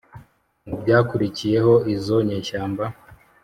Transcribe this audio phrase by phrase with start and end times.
[0.67, 2.83] mu byakurikiyeho, izo nyeshyamba